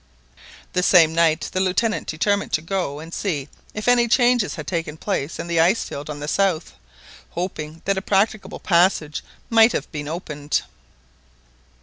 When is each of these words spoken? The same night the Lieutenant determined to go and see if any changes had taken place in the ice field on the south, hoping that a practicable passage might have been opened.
The 0.73 0.81
same 0.81 1.13
night 1.13 1.47
the 1.53 1.59
Lieutenant 1.59 2.07
determined 2.07 2.51
to 2.53 2.61
go 2.63 2.99
and 2.99 3.13
see 3.13 3.49
if 3.75 3.87
any 3.87 4.07
changes 4.07 4.55
had 4.55 4.65
taken 4.65 4.97
place 4.97 5.37
in 5.37 5.45
the 5.45 5.59
ice 5.59 5.83
field 5.83 6.09
on 6.09 6.19
the 6.19 6.27
south, 6.27 6.73
hoping 7.33 7.83
that 7.85 7.99
a 7.99 8.01
practicable 8.01 8.59
passage 8.59 9.23
might 9.51 9.73
have 9.73 9.91
been 9.91 10.07
opened. 10.07 10.63